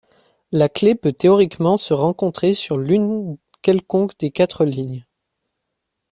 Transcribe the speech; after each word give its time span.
La 0.51 0.67
clef 0.67 0.97
peut 0.97 1.13
théoriquement 1.13 1.77
se 1.77 1.93
rencontrer 1.93 2.55
sur 2.55 2.75
l'une 2.79 3.37
quelconque 3.61 4.17
des 4.17 4.31
quatre 4.31 4.65
lignes. 4.65 5.05